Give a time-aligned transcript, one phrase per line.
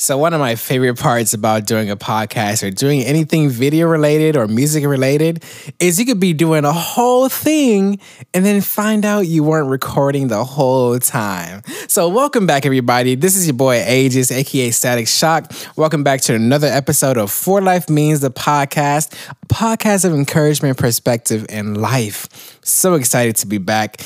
[0.00, 4.36] So, one of my favorite parts about doing a podcast or doing anything video related
[4.36, 5.42] or music related
[5.80, 7.98] is you could be doing a whole thing
[8.32, 11.64] and then find out you weren't recording the whole time.
[11.88, 13.16] So, welcome back, everybody.
[13.16, 15.52] This is your boy Aegis, aka Static Shock.
[15.74, 19.12] Welcome back to another episode of For Life Means the podcast,
[19.48, 22.60] podcast of encouragement, perspective, and life.
[22.62, 24.00] So excited to be back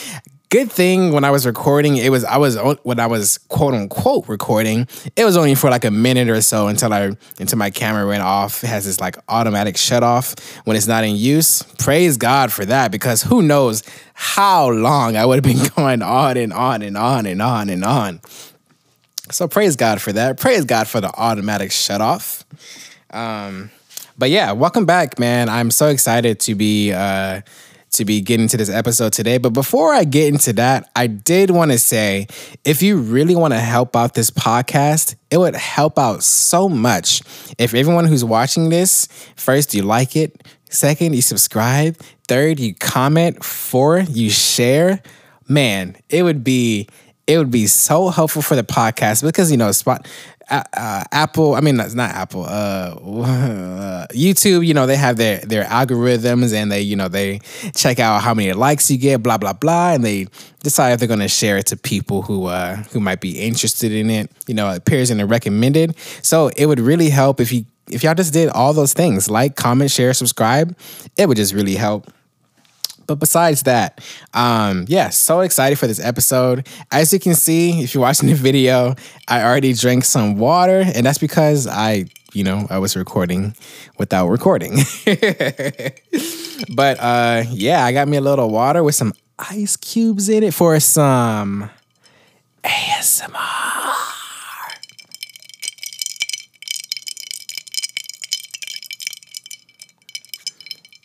[0.53, 4.29] good thing when I was recording, it was I was when I was quote unquote
[4.29, 4.86] recording,
[5.17, 8.22] it was only for like a minute or so until I until my camera went
[8.22, 8.63] off.
[8.63, 10.35] It has this like automatic shut off
[10.67, 11.63] when it's not in use.
[11.79, 13.82] Praise God for that because who knows
[14.13, 17.82] how long I would have been going on and on and on and on and
[17.82, 18.21] on.
[19.30, 20.39] So praise God for that.
[20.39, 22.44] Praise God for the automatic shut off.
[23.11, 23.71] Um,
[24.19, 25.49] but yeah, welcome back, man.
[25.49, 27.41] I'm so excited to be uh,
[27.93, 29.39] to be getting to this episode today.
[29.39, 32.27] But before I get into that, I did want to say
[32.64, 37.23] if you really want to help out this podcast, it would help out so much
[37.59, 41.97] if everyone who's watching this, first, you like it, second, you subscribe,
[42.28, 45.03] third, you comment, fourth, you share.
[45.48, 46.88] Man, it would be
[47.27, 50.09] it would be so helpful for the podcast because you know spot
[50.53, 55.64] uh, Apple, I mean, that's not Apple, uh, YouTube, you know, they have their, their
[55.64, 57.41] algorithms and they, you know, they
[57.75, 59.92] check out how many likes you get, blah, blah, blah.
[59.92, 60.27] And they
[60.62, 63.92] decide if they're going to share it to people who, uh, who might be interested
[63.92, 64.31] in it.
[64.47, 65.97] You know, it appears in the recommended.
[66.22, 69.56] So it would really help if you, if y'all just did all those things, like,
[69.56, 70.77] comment, share, subscribe,
[71.16, 72.11] it would just really help.
[73.06, 74.00] But besides that,
[74.34, 76.67] um, yeah, so excited for this episode.
[76.91, 78.94] As you can see, if you're watching the video,
[79.28, 83.55] I already drank some water, and that's because I, you know, I was recording
[83.98, 84.77] without recording.
[86.75, 90.55] but uh, yeah, I got me a little water with some ice cubes in it
[90.55, 91.70] for some
[92.64, 93.83] ASMR.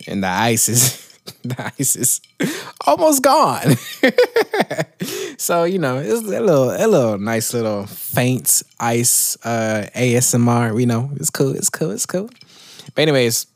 [0.08, 1.04] And the ice is
[1.50, 2.22] the ice is
[2.86, 3.76] almost gone.
[5.38, 10.80] so you know, it's a little, a little nice little faint ice uh, ASMR.
[10.80, 12.30] You know, it's cool, it's cool, it's cool.
[12.96, 13.48] But anyways,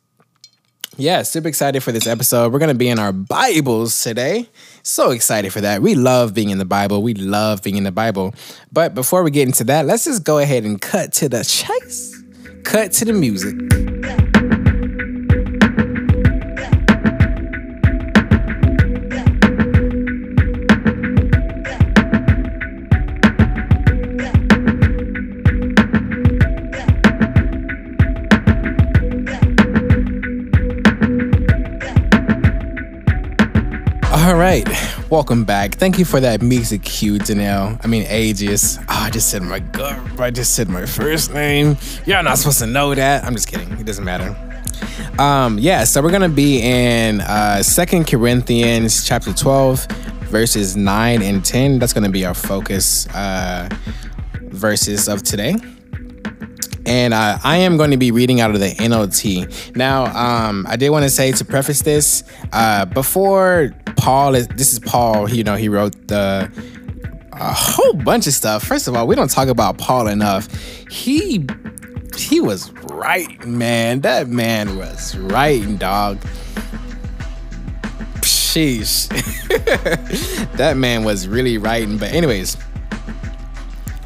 [0.97, 2.51] yeah, super excited for this episode.
[2.51, 4.47] We're gonna be in our Bibles today.
[4.83, 5.81] So excited for that.
[5.81, 7.01] We love being in the Bible.
[7.01, 8.33] We love being in the Bible.
[8.71, 12.21] But before we get into that, let's just go ahead and cut to the chase.
[12.63, 13.80] Cut to the music.
[34.51, 35.75] Right, welcome back.
[35.75, 37.79] Thank you for that music cue, Danelle.
[37.83, 38.77] I mean, Aegis.
[38.79, 40.19] Oh, I just said my god.
[40.19, 41.77] I just said my first name.
[42.05, 43.23] You're not supposed to know that.
[43.23, 43.71] I'm just kidding.
[43.79, 44.35] It doesn't matter.
[45.17, 49.85] Um, yeah, so we're gonna be in uh Second Corinthians chapter 12,
[50.25, 51.79] verses 9 and 10.
[51.79, 53.69] That's gonna be our focus uh
[54.33, 55.55] verses of today
[56.85, 59.75] and uh, I am going to be reading out of the NLT.
[59.77, 64.47] Now, um, I did want to say to preface this uh, before Paul is.
[64.47, 65.29] This is Paul.
[65.29, 66.51] You know, he wrote the
[67.33, 68.63] a whole bunch of stuff.
[68.63, 70.51] First of all, we don't talk about Paul enough.
[70.89, 71.45] He
[72.17, 74.01] he was right, man.
[74.01, 76.19] That man was writing, dog.
[78.21, 79.07] Sheesh.
[80.57, 81.99] that man was really writing.
[81.99, 82.57] But anyways,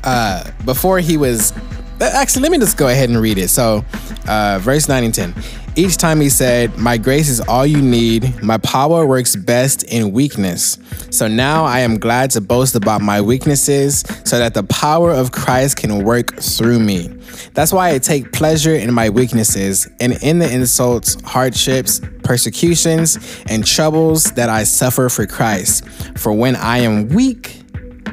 [0.04, 1.54] uh, before he was
[2.02, 3.48] uh, actually, let me just go ahead and read it.
[3.48, 3.86] So,
[4.28, 5.34] uh, verse 9 and 10.
[5.78, 8.42] Each time he said, My grace is all you need.
[8.42, 10.78] My power works best in weakness.
[11.10, 15.34] So now I am glad to boast about my weaknesses so that the power of
[15.34, 17.08] Christ can work through me.
[17.54, 23.18] That's why I take pleasure in my weaknesses and in the insults, hardships, persecutions,
[23.50, 25.86] and troubles that I suffer for Christ.
[26.18, 27.64] For when I am weak,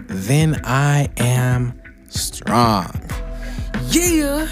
[0.09, 2.91] then I am strong.
[3.89, 4.49] Yeah.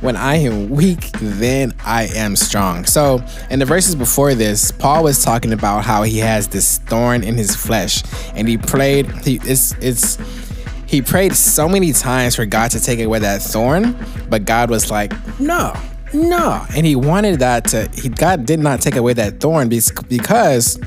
[0.00, 2.84] When I am weak, then I am strong.
[2.84, 7.24] So, in the verses before this, Paul was talking about how he has this thorn
[7.24, 8.02] in his flesh,
[8.34, 9.10] and he prayed.
[9.24, 10.18] He it's it's
[10.86, 13.96] he prayed so many times for God to take away that thorn,
[14.30, 15.74] but God was like, no,
[16.14, 17.90] no, and he wanted that to.
[17.92, 20.78] He God did not take away that thorn because,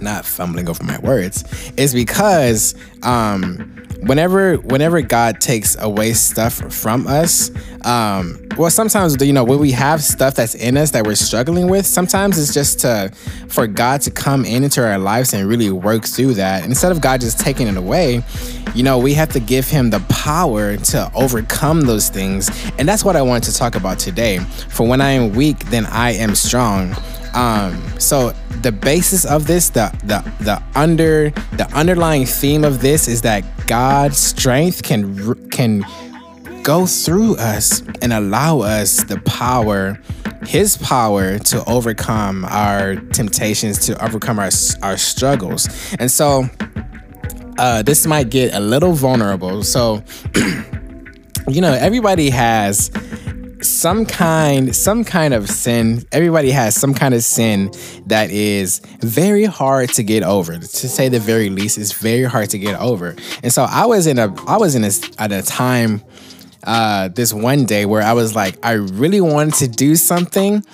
[0.00, 1.44] not fumbling over my words,
[1.76, 3.70] is because um
[4.06, 7.50] whenever whenever God takes away stuff from us,
[7.84, 11.68] um, well, sometimes you know when we have stuff that's in us that we're struggling
[11.68, 13.10] with, sometimes it's just to
[13.48, 16.64] for God to come in into our lives and really work through that.
[16.64, 18.22] Instead of God just taking it away,
[18.74, 23.04] you know, we have to give Him the power to overcome those things, and that's
[23.04, 24.38] what I wanted to talk about today.
[24.68, 26.94] For when I am weak, then I am strong.
[27.34, 28.32] Um, so
[28.62, 33.44] the basis of this, the the the under the underlying theme of this is that
[33.66, 35.84] God's strength can can
[36.62, 39.98] go through us and allow us the power
[40.46, 44.50] his power to overcome our temptations to overcome our
[44.82, 45.68] our struggles.
[45.98, 46.44] And so
[47.58, 49.62] uh, this might get a little vulnerable.
[49.62, 50.02] So
[51.48, 52.90] you know everybody has
[53.64, 57.70] some kind some kind of sin everybody has some kind of sin
[58.06, 62.50] that is very hard to get over to say the very least it's very hard
[62.50, 65.42] to get over and so i was in a i was in a at a
[65.42, 66.02] time
[66.66, 70.64] uh, this one day where I was like, I really wanted to do something,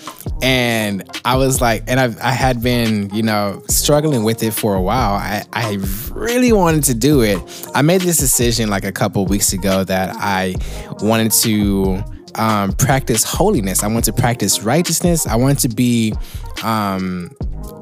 [0.42, 4.74] and I was like, and I, I had been, you know, struggling with it for
[4.74, 5.14] a while.
[5.14, 5.78] I, I
[6.12, 7.38] really wanted to do it.
[7.74, 10.54] I made this decision like a couple weeks ago that I
[11.00, 12.02] wanted to
[12.36, 13.82] um, practice holiness.
[13.82, 15.26] I want to practice righteousness.
[15.26, 16.14] I want to be
[16.62, 17.30] um,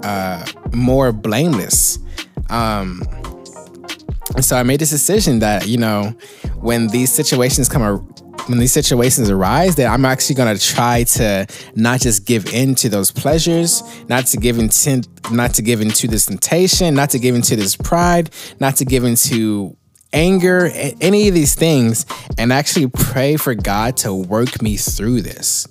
[0.02, 1.98] uh, more blameless.
[2.50, 3.02] Um,
[4.34, 6.14] and so I made this decision that you know
[6.60, 8.04] when these situations come ar-
[8.48, 12.74] when these situations arise that I'm actually going to try to not just give in
[12.76, 17.18] to those pleasures, not to give into not to give into this temptation, not to
[17.18, 18.30] give into this pride,
[18.60, 19.76] not to give into
[20.12, 20.70] anger,
[21.00, 22.06] any of these things,
[22.36, 25.66] and actually pray for God to work me through this.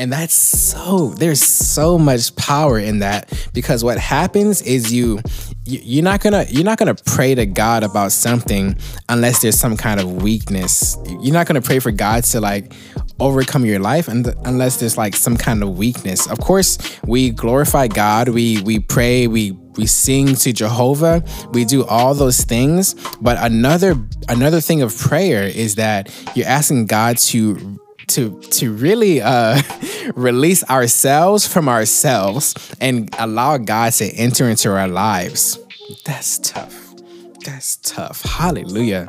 [0.00, 5.20] And that's so there's so much power in that because what happens is you
[5.66, 8.78] you're not gonna you're not gonna pray to God about something
[9.10, 10.96] unless there's some kind of weakness.
[11.06, 12.72] You're not gonna pray for God to like
[13.18, 16.26] overcome your life and unless there's like some kind of weakness.
[16.26, 21.22] Of course, we glorify God, we we pray, we we sing to Jehovah,
[21.52, 23.96] we do all those things, but another
[24.28, 27.78] another thing of prayer is that you're asking God to
[28.08, 29.60] to to really uh,
[30.14, 35.58] release ourselves from ourselves and allow God to enter into our lives.
[36.04, 36.94] That's tough.
[37.44, 38.22] That's tough.
[38.22, 39.08] Hallelujah.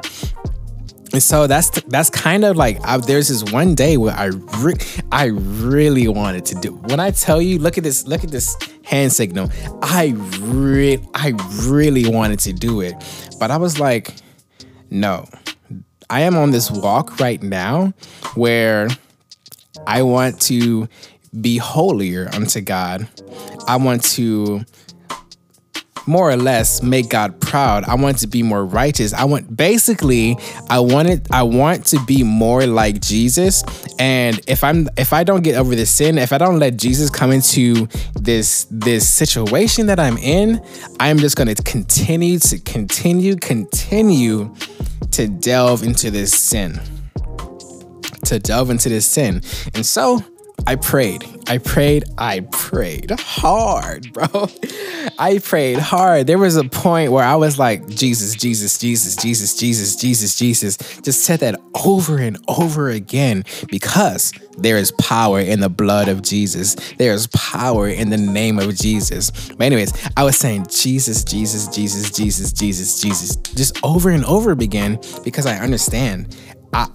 [1.14, 4.28] And so that's that's kind of like I, there's this one day where I
[4.60, 4.78] re-
[5.12, 6.74] I really wanted to do.
[6.74, 9.50] When I tell you, look at this, look at this hand signal.
[9.82, 12.96] I re- I really wanted to do it,
[13.40, 14.14] but I was like,
[14.90, 15.26] no,
[16.10, 17.94] I am on this walk right now
[18.36, 18.88] where
[19.88, 20.88] I want to
[21.40, 23.08] be holier unto God.
[23.68, 24.66] I want to
[26.08, 27.84] more or less make God proud.
[27.86, 29.14] I want to be more righteous.
[29.14, 30.38] I want basically
[30.70, 33.64] I want it I want to be more like Jesus.
[34.00, 37.10] And if I'm if I don't get over this sin, if I don't let Jesus
[37.10, 37.88] come into
[38.20, 40.64] this this situation that I'm in,
[41.00, 44.56] I'm just going to continue to continue continue
[45.12, 46.80] to delve into this sin.
[48.26, 49.42] To delve into this sin.
[49.74, 50.24] And so
[50.68, 51.26] I prayed.
[51.48, 52.04] I prayed.
[52.18, 54.26] I prayed hard, bro.
[55.20, 56.28] I prayed hard.
[56.28, 60.78] There was a point where I was like, Jesus, Jesus, Jesus, Jesus, Jesus, Jesus, Jesus.
[61.02, 66.22] Just said that over and over again because there is power in the blood of
[66.22, 66.76] Jesus.
[66.98, 69.32] There is power in the name of Jesus.
[69.50, 74.52] But, anyways, I was saying, Jesus, Jesus, Jesus, Jesus, Jesus, Jesus, just over and over
[74.52, 76.36] again because I understand.
[76.74, 76.88] I,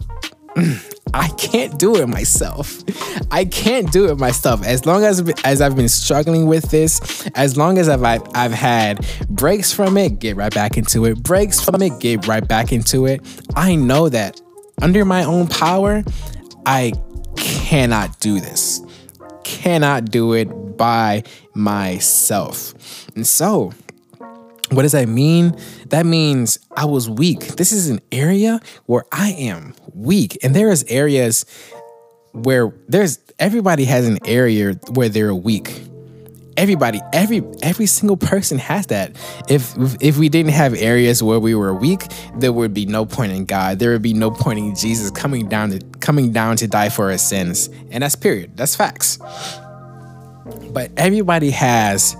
[1.15, 2.83] I can't do it myself.
[3.31, 4.65] I can't do it myself.
[4.65, 9.07] As long as as I've been struggling with this, as long as I've I've had
[9.29, 11.23] breaks from it, get right back into it.
[11.23, 13.21] Breaks from it, get right back into it.
[13.55, 14.41] I know that
[14.83, 16.03] under my own power,
[16.67, 16.93] I
[17.37, 18.81] cannot do this.
[19.45, 20.47] Cannot do it
[20.77, 21.23] by
[21.55, 22.75] myself.
[23.15, 23.73] And so,
[24.71, 25.57] what does that mean?
[25.87, 27.41] That means I was weak.
[27.57, 30.39] This is an area where I am weak.
[30.43, 31.45] And there is areas
[32.33, 35.83] where there's everybody has an area where they're weak.
[36.57, 39.17] Everybody, every every single person has that.
[39.49, 42.05] If if we didn't have areas where we were weak,
[42.37, 43.79] there would be no point in God.
[43.79, 47.11] There would be no point in Jesus coming down to coming down to die for
[47.11, 47.69] our sins.
[47.91, 48.57] And that's period.
[48.57, 49.19] That's facts.
[50.71, 52.17] But everybody has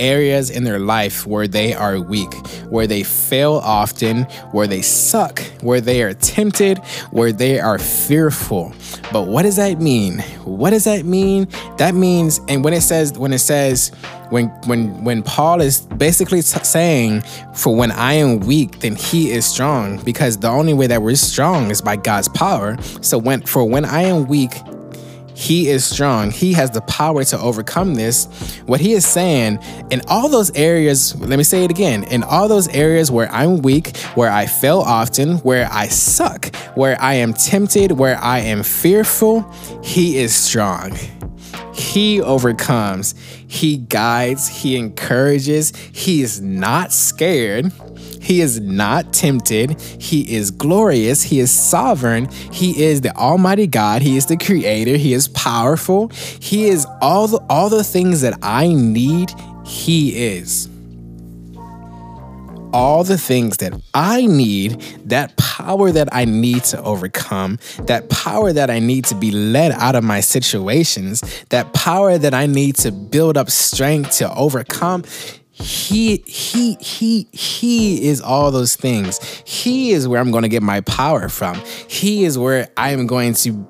[0.00, 2.32] areas in their life where they are weak,
[2.68, 6.78] where they fail often, where they suck, where they are tempted,
[7.10, 8.72] where they are fearful.
[9.12, 10.18] But what does that mean?
[10.44, 11.46] What does that mean?
[11.78, 13.92] That means, and when it says, when it says,
[14.30, 17.22] when when when Paul is basically t- saying,
[17.54, 21.16] "For when I am weak, then He is strong," because the only way that we're
[21.16, 22.76] strong is by God's power.
[23.00, 24.62] So when for when I am weak,
[25.40, 26.30] he is strong.
[26.30, 28.26] He has the power to overcome this.
[28.66, 29.58] What he is saying
[29.90, 33.62] in all those areas, let me say it again in all those areas where I'm
[33.62, 38.62] weak, where I fail often, where I suck, where I am tempted, where I am
[38.62, 39.50] fearful,
[39.82, 40.94] he is strong.
[41.72, 43.14] He overcomes,
[43.46, 47.72] he guides, he encourages, he is not scared.
[48.20, 49.80] He is not tempted.
[49.80, 51.22] He is glorious.
[51.22, 52.28] He is sovereign.
[52.52, 54.02] He is the Almighty God.
[54.02, 54.96] He is the Creator.
[54.96, 56.08] He is powerful.
[56.40, 59.32] He is all the all the things that I need.
[59.64, 60.68] He is
[62.72, 68.52] all the things that I need, that power that I need to overcome, that power
[68.52, 72.76] that I need to be led out of my situations, that power that I need
[72.76, 75.04] to build up strength to overcome.
[75.60, 79.20] He he he he is all those things.
[79.44, 81.60] He is where I'm going to get my power from.
[81.86, 83.66] He is where I am going to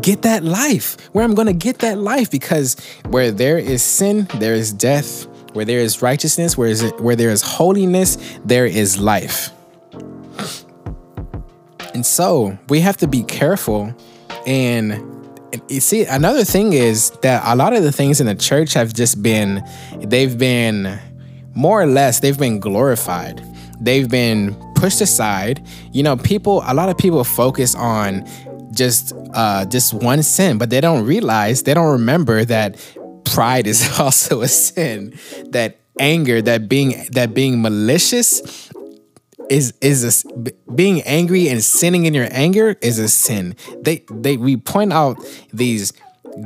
[0.00, 0.96] get that life.
[1.12, 2.76] Where I'm going to get that life because
[3.06, 5.26] where there is sin, there is death.
[5.54, 9.50] Where there is righteousness, where is it, where there is holiness, there is life.
[11.94, 13.94] And so, we have to be careful
[14.46, 15.25] and
[15.68, 18.92] you see another thing is that a lot of the things in the church have
[18.92, 19.62] just been
[20.00, 20.98] they've been
[21.54, 23.42] more or less they've been glorified.
[23.80, 25.66] They've been pushed aside.
[25.92, 28.26] You know people a lot of people focus on
[28.72, 32.76] just uh just one sin but they don't realize they don't remember that
[33.24, 35.18] pride is also a sin.
[35.50, 38.70] That anger that being that being malicious
[39.48, 43.54] is is a, being angry and sinning in your anger is a sin.
[43.80, 45.18] They they we point out
[45.52, 45.92] these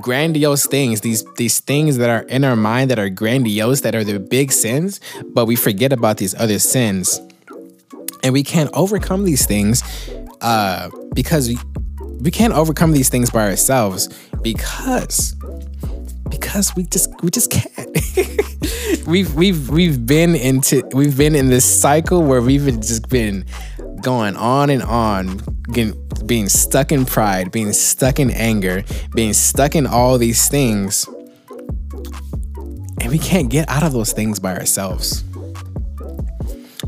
[0.01, 4.05] grandiose things, these these things that are in our mind that are grandiose, that are
[4.05, 5.01] the big sins,
[5.33, 7.21] but we forget about these other sins,
[8.23, 9.83] and we can't overcome these things
[10.41, 11.59] uh, because we,
[12.21, 14.09] we can't overcome these things by ourselves
[14.43, 15.35] because
[16.31, 19.07] because we just we just can't.
[19.07, 23.45] we've we've we've been into we've been in this cycle where we've just been
[24.03, 25.39] going on and on,
[25.73, 25.95] getting,
[26.27, 28.85] being stuck in pride, being stuck in anger,
[29.15, 31.07] being stuck in all these things.
[33.01, 35.25] And we can't get out of those things by ourselves.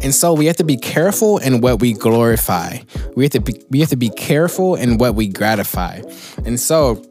[0.03, 2.79] And so we have to be careful in what we glorify.
[3.15, 6.03] We have to be, we have to be careful in what we gratify.
[6.45, 7.03] And so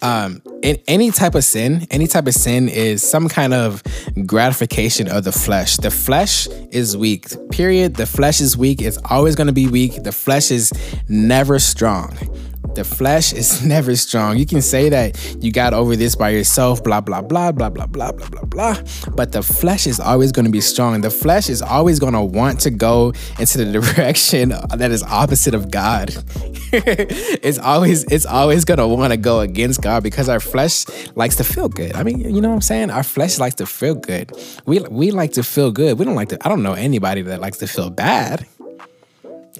[0.00, 3.82] um, in any type of sin, any type of sin is some kind of
[4.24, 5.76] gratification of the flesh.
[5.76, 7.26] The flesh is weak.
[7.50, 7.96] Period.
[7.96, 8.80] The flesh is weak.
[8.80, 10.02] It's always going to be weak.
[10.02, 10.72] The flesh is
[11.06, 12.16] never strong.
[12.74, 14.38] The flesh is never strong.
[14.38, 17.86] You can say that you got over this by yourself, blah, blah, blah, blah, blah,
[17.86, 18.76] blah, blah, blah, blah.
[19.14, 21.00] But the flesh is always going to be strong.
[21.00, 25.54] The flesh is always going to want to go into the direction that is opposite
[25.54, 26.10] of God.
[26.72, 31.36] it's always it's always going to want to go against God because our flesh likes
[31.36, 31.94] to feel good.
[31.94, 32.90] I mean, you know what I'm saying?
[32.90, 34.32] Our flesh likes to feel good.
[34.66, 35.98] We we like to feel good.
[35.98, 38.46] We don't like to I don't know anybody that likes to feel bad.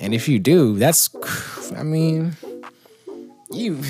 [0.01, 1.11] And if you do, that's
[1.77, 2.37] I mean,
[3.55, 3.81] you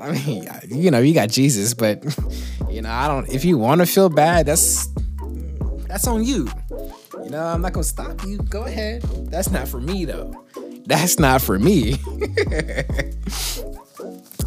[0.00, 2.04] I mean, you know, you got Jesus, but
[2.68, 4.88] you know, I don't if you want to feel bad, that's
[5.86, 6.48] that's on you.
[7.22, 8.38] You know, I'm not going to stop you.
[8.38, 9.02] Go ahead.
[9.30, 10.44] That's not for me though.
[10.86, 11.92] That's not for me.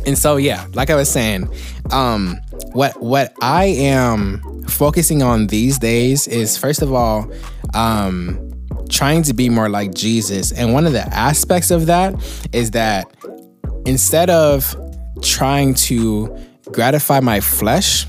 [0.06, 1.50] and so yeah, like I was saying,
[1.92, 2.38] um
[2.74, 7.32] what what I am focusing on these days is first of all,
[7.74, 8.42] um
[8.90, 10.52] trying to be more like Jesus.
[10.52, 12.14] And one of the aspects of that
[12.54, 13.10] is that
[13.86, 14.76] instead of
[15.22, 16.36] trying to
[16.72, 18.06] gratify my flesh,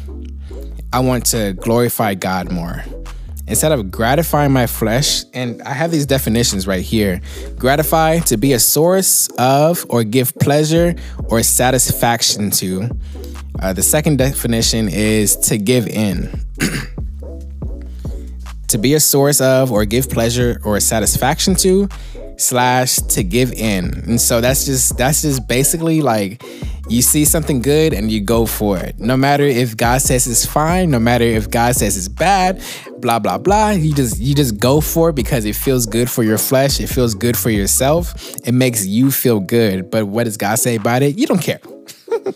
[0.92, 2.85] I want to glorify God more.
[3.49, 7.21] Instead of gratifying my flesh, and I have these definitions right here
[7.56, 10.97] gratify, to be a source of, or give pleasure
[11.28, 12.90] or satisfaction to.
[13.61, 16.28] Uh, the second definition is to give in.
[18.68, 21.88] to be a source of, or give pleasure or satisfaction to
[22.37, 23.93] slash to give in.
[24.07, 26.43] And so that's just that's just basically like
[26.88, 28.99] you see something good and you go for it.
[28.99, 32.62] No matter if God says it's fine, no matter if God says it's bad,
[32.99, 33.71] blah blah blah.
[33.71, 36.88] You just you just go for it because it feels good for your flesh, it
[36.88, 38.14] feels good for yourself.
[38.47, 39.90] It makes you feel good.
[39.90, 41.19] But what does God say about it?
[41.19, 41.61] You don't care.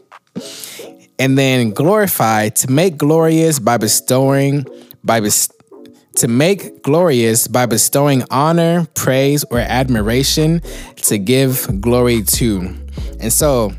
[1.20, 4.64] And then glorify to make glorious by bestowing
[5.04, 5.52] by best,
[6.16, 10.60] to make glorious by bestowing honor, praise, or admiration
[10.96, 12.74] to give glory to.
[13.20, 13.72] And so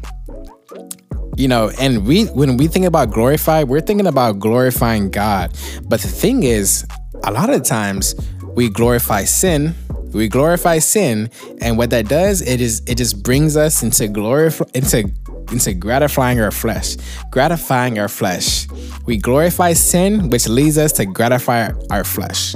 [1.37, 5.49] you know and we when we think about glorify we're thinking about glorifying god
[5.87, 6.85] but the thing is
[7.23, 8.15] a lot of times
[8.53, 9.73] we glorify sin
[10.13, 11.29] we glorify sin
[11.61, 15.09] and what that does it is it just brings us into glory into
[15.51, 16.95] into gratifying our flesh
[17.29, 18.67] gratifying our flesh
[19.05, 22.55] we glorify sin which leads us to gratify our flesh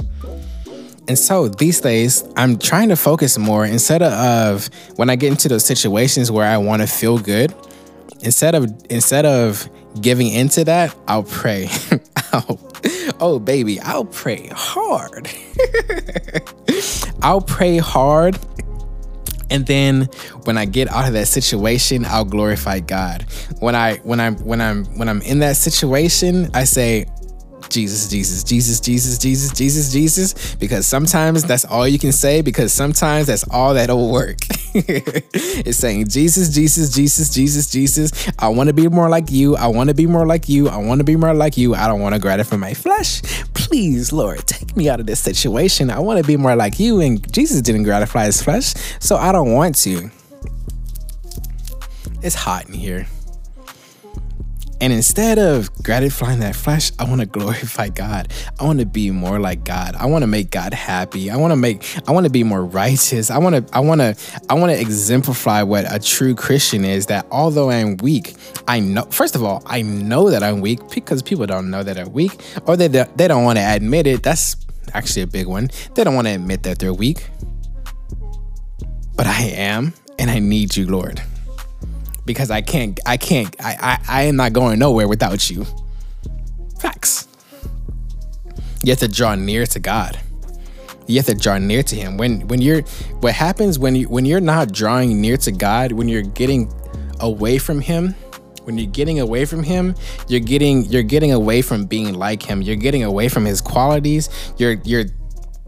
[1.08, 5.48] and so these days, I'm trying to focus more instead of when I get into
[5.48, 7.54] those situations where I want to feel good,
[8.22, 9.68] instead of instead of
[10.00, 11.68] giving into that, I'll pray.
[12.32, 12.58] I'll,
[13.20, 15.30] oh baby, I'll pray hard.
[17.22, 18.38] I'll pray hard.
[19.50, 20.08] And then
[20.44, 23.24] when I get out of that situation, I'll glorify God.
[23.60, 27.06] When I when I'm when I'm when I'm in that situation, I say,
[27.68, 32.72] Jesus, Jesus, Jesus, Jesus, Jesus, Jesus, Jesus, because sometimes that's all you can say, because
[32.72, 34.38] sometimes that's all that'll work.
[34.74, 39.56] it's saying, Jesus, Jesus, Jesus, Jesus, Jesus, I want to be more like you.
[39.56, 40.68] I want to be more like you.
[40.68, 41.74] I want to be more like you.
[41.74, 43.22] I don't want to gratify my flesh.
[43.54, 45.90] Please, Lord, take me out of this situation.
[45.90, 47.00] I want to be more like you.
[47.00, 50.10] And Jesus didn't gratify his flesh, so I don't want to.
[52.22, 53.06] It's hot in here.
[54.80, 58.32] And instead of gratifying that flesh, I want to glorify God.
[58.60, 59.96] I want to be more like God.
[59.96, 61.30] I want to make God happy.
[61.30, 63.30] I want to make I want to be more righteous.
[63.30, 64.16] I want to I want to
[64.50, 68.34] I want to exemplify what a true Christian is that although I'm weak,
[68.68, 71.98] I know first of all, I know that I'm weak because people don't know that
[71.98, 74.22] I'm weak or they they don't want to admit it.
[74.22, 74.56] That's
[74.92, 75.70] actually a big one.
[75.94, 77.30] They don't want to admit that they're weak.
[79.16, 81.22] But I am and I need you, Lord
[82.26, 85.64] because I can't, I can't, I, I, I am not going nowhere without you.
[86.78, 87.28] Facts.
[88.82, 90.18] You have to draw near to God.
[91.06, 92.16] You have to draw near to Him.
[92.16, 92.82] When when you're,
[93.20, 96.72] what happens when you when you're not drawing near to God, when you're getting
[97.20, 98.14] away from Him,
[98.66, 99.94] when you're getting away from him
[100.26, 104.28] you're getting you're getting away from being like him you're getting away from his qualities
[104.58, 105.04] you're you're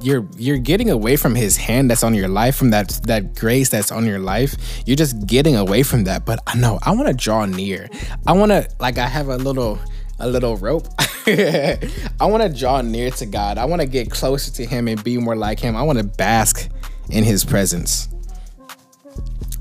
[0.01, 3.69] you're you're getting away from his hand that's on your life from that that grace
[3.69, 4.57] that's on your life.
[4.87, 6.25] You're just getting away from that.
[6.25, 7.89] But i know i want to draw near.
[8.27, 9.79] I want to like i have a little
[10.21, 10.89] a little rope.
[11.27, 11.79] I
[12.23, 13.59] want to draw near to god.
[13.59, 15.77] I want to get closer to him and be more like him.
[15.77, 16.69] I want to bask
[17.11, 18.09] in his presence.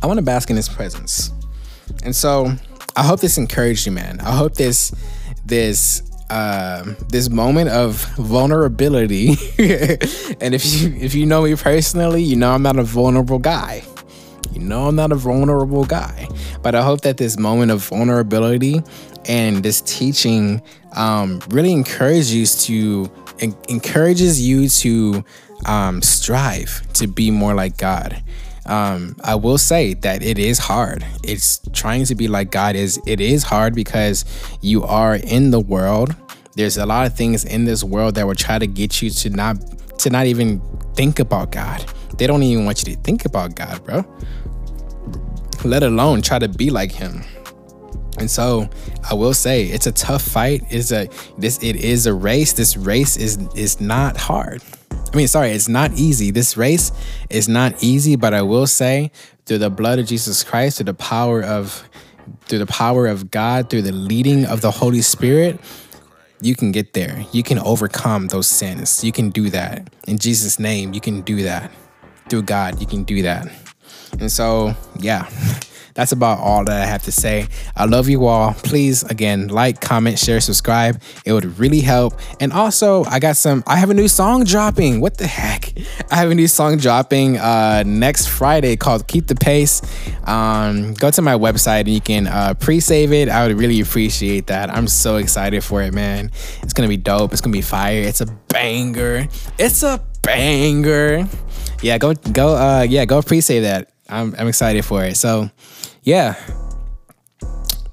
[0.02, 1.32] I want to bask in his presence.
[2.04, 2.54] And so
[2.96, 4.20] i hope this encouraged you man.
[4.22, 4.94] I hope this
[5.46, 9.30] this uh, this moment of vulnerability.
[10.42, 13.84] and if you if you know me personally, you know I'm not a vulnerable guy.
[14.52, 16.28] You know I'm not a vulnerable guy.
[16.62, 18.82] But I hope that this moment of vulnerability
[19.28, 20.62] and this teaching
[20.94, 23.10] um, really encourages to
[23.70, 25.24] encourages you to
[25.66, 28.22] um, strive to be more like God.
[28.68, 31.06] Um, I will say that it is hard.
[31.24, 33.00] It's trying to be like God is.
[33.06, 34.26] It is hard because
[34.62, 36.16] you are in the world.
[36.56, 39.30] There's a lot of things in this world that will try to get you to
[39.30, 39.58] not
[40.00, 40.60] to not even
[40.96, 41.86] think about God.
[42.18, 44.06] They don't even want you to think about God, bro.
[45.64, 47.24] Let alone try to be like Him.
[48.18, 48.68] And so
[49.10, 50.64] I will say it's a tough fight.
[50.70, 52.54] It's a this it is a race.
[52.54, 54.62] This race is is not hard.
[55.14, 56.32] I mean, sorry, it's not easy.
[56.32, 56.92] This race
[57.30, 59.12] is not easy, but I will say
[59.46, 61.88] through the blood of Jesus Christ, through the power of
[62.48, 65.60] through the power of God, through the leading of the Holy Spirit,
[66.42, 67.26] you can get there.
[67.32, 69.04] You can overcome those sins.
[69.04, 69.90] You can do that.
[70.08, 71.72] In Jesus' name, you can do that.
[72.30, 73.48] Through God, you can do that.
[74.20, 75.30] And so, yeah.
[75.98, 77.48] that's about all that I have to say.
[77.76, 78.54] I love you all.
[78.54, 81.02] Please, again, like, comment, share, subscribe.
[81.26, 82.14] It would really help.
[82.40, 85.02] And also, I got some, I have a new song dropping.
[85.02, 85.74] What the heck?
[86.12, 89.82] I have a new song dropping uh, next Friday called Keep the Pace.
[90.28, 93.28] Um, go to my website and you can uh, pre save it.
[93.28, 94.70] I would really appreciate that.
[94.70, 96.30] I'm so excited for it, man.
[96.62, 97.32] It's going to be dope.
[97.32, 98.02] It's going to be fire.
[98.02, 99.28] It's a banger.
[99.58, 101.28] It's a banger.
[101.82, 103.90] Yeah, go, go, uh, yeah, go pre save that.
[104.10, 105.18] I'm, I'm excited for it.
[105.18, 105.50] So,
[106.04, 106.36] yeah,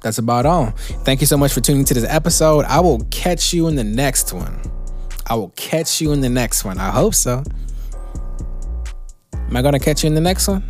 [0.01, 0.71] that's about all.
[1.05, 2.65] Thank you so much for tuning to this episode.
[2.67, 4.61] I will catch you in the next one.
[5.27, 6.79] I will catch you in the next one.
[6.79, 7.43] I hope so.
[9.35, 10.63] Am I going to catch you in the next one?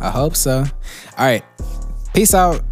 [0.00, 0.64] I hope so.
[1.18, 1.44] All right.
[2.14, 2.62] Peace out.